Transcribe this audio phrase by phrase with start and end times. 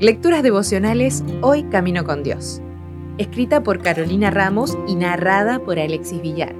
[0.00, 2.62] Lecturas devocionales Hoy Camino con Dios.
[3.18, 6.54] Escrita por Carolina Ramos y narrada por Alexis Villar.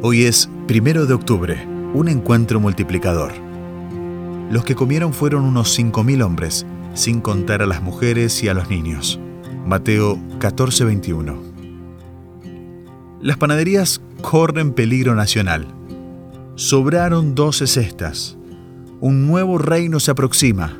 [0.00, 3.32] Hoy es primero de octubre, un encuentro multiplicador.
[4.50, 8.70] Los que comieron fueron unos 5.000 hombres, sin contar a las mujeres y a los
[8.70, 9.20] niños.
[9.66, 11.36] Mateo 14:21.
[13.20, 15.66] Las panaderías corren peligro nacional.
[16.56, 18.36] Sobraron 12 cestas
[19.04, 20.78] un nuevo reino se aproxima.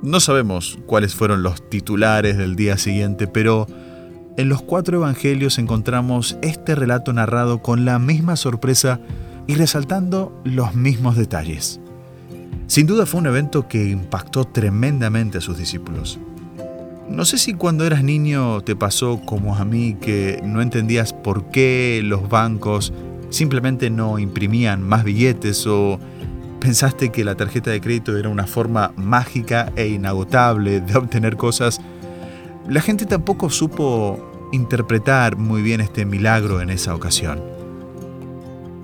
[0.00, 3.66] No sabemos cuáles fueron los titulares del día siguiente, pero
[4.38, 8.98] en los cuatro evangelios encontramos este relato narrado con la misma sorpresa
[9.46, 11.80] y resaltando los mismos detalles.
[12.66, 16.18] Sin duda fue un evento que impactó tremendamente a sus discípulos.
[17.10, 21.50] No sé si cuando eras niño te pasó como a mí que no entendías por
[21.50, 22.94] qué los bancos
[23.34, 25.98] simplemente no imprimían más billetes o
[26.60, 31.80] pensaste que la tarjeta de crédito era una forma mágica e inagotable de obtener cosas,
[32.68, 37.42] la gente tampoco supo interpretar muy bien este milagro en esa ocasión.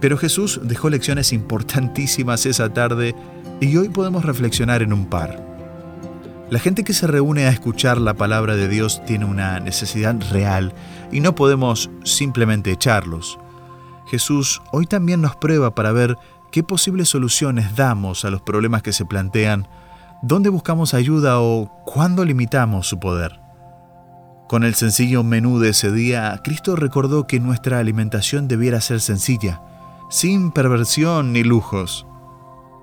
[0.00, 3.14] Pero Jesús dejó lecciones importantísimas esa tarde
[3.60, 5.46] y hoy podemos reflexionar en un par.
[6.50, 10.74] La gente que se reúne a escuchar la palabra de Dios tiene una necesidad real
[11.12, 13.38] y no podemos simplemente echarlos.
[14.10, 16.16] Jesús hoy también nos prueba para ver
[16.50, 19.68] qué posibles soluciones damos a los problemas que se plantean,
[20.20, 23.38] dónde buscamos ayuda o cuándo limitamos su poder.
[24.48, 29.62] Con el sencillo menú de ese día, Cristo recordó que nuestra alimentación debiera ser sencilla,
[30.10, 32.04] sin perversión ni lujos.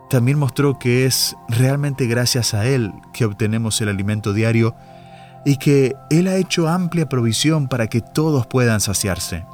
[0.10, 4.76] También mostró que es realmente gracias a Él que obtenemos el alimento diario
[5.44, 9.46] y que Él ha hecho amplia provisión para que todos puedan saciarse.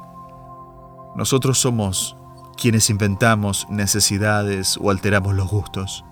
[1.16, 2.16] Nosotros somos
[2.56, 6.04] quienes inventamos necesidades o alteramos los gustos.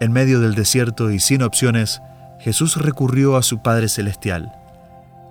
[0.00, 2.00] En medio del desierto y sin opciones,
[2.40, 4.52] Jesús recurrió a su Padre Celestial.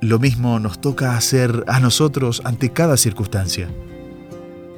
[0.01, 3.69] Lo mismo nos toca hacer a nosotros ante cada circunstancia.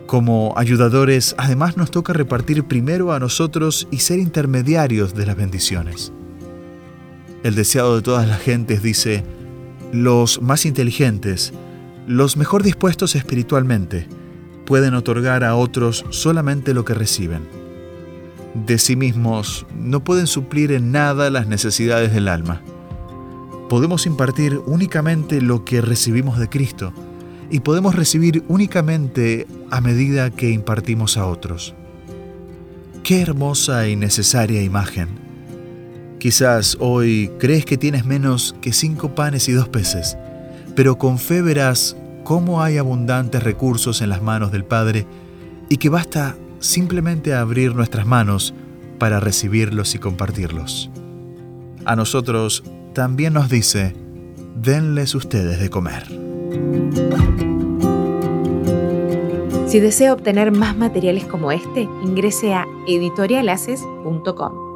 [0.08, 6.12] Como ayudadores, además nos toca repartir primero a nosotros y ser intermediarios de las bendiciones.
[7.44, 9.24] El deseado de todas las gentes dice,
[9.92, 11.54] los más inteligentes,
[12.12, 14.06] los mejor dispuestos espiritualmente,
[14.66, 17.48] pueden otorgar a otros solamente lo que reciben.
[18.54, 22.62] De sí mismos no pueden suplir en nada las necesidades del alma.
[23.70, 26.92] Podemos impartir únicamente lo que recibimos de Cristo
[27.50, 31.76] y podemos recibir únicamente a medida que impartimos a otros.
[33.04, 35.08] Qué hermosa y necesaria imagen.
[36.20, 40.18] Quizás hoy crees que tienes menos que cinco panes y dos peces,
[40.76, 41.96] pero con fe verás
[42.32, 45.06] cómo hay abundantes recursos en las manos del Padre
[45.68, 48.54] y que basta simplemente abrir nuestras manos
[49.00, 50.90] para recibirlos y compartirlos.
[51.84, 53.94] A nosotros también nos dice,
[54.56, 56.06] denles ustedes de comer.
[59.68, 64.71] Si desea obtener más materiales como este, ingrese a editorialaces.com.